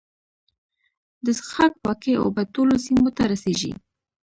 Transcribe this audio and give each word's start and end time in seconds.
د 1.23 1.25
څښاک 1.39 1.73
پاکې 1.83 2.13
اوبه 2.23 2.43
ټولو 2.55 2.75
سیمو 2.85 3.09
ته 3.17 3.23
رسیږي. 3.31 3.71